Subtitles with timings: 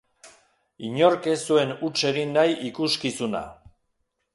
[0.87, 3.49] Inork ez zuen huts egin nahi ikuskizuna.